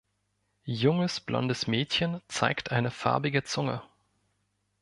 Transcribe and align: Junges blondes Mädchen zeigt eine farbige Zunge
Junges 0.65 1.19
blondes 1.19 1.67
Mädchen 1.67 2.21
zeigt 2.27 2.71
eine 2.71 2.89
farbige 2.89 3.43
Zunge 3.43 3.83